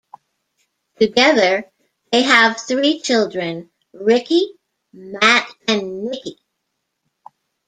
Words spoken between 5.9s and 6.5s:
Nikki.